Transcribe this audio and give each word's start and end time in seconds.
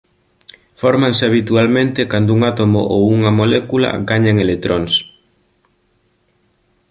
Fórmanse 0.81 1.23
habitualmente 1.27 2.01
cando 2.11 2.29
un 2.37 2.41
átomo 2.51 2.81
ou 2.93 3.01
unha 3.17 3.31
molécula 3.39 3.89
gañan 4.09 4.37
electróns. 4.45 4.93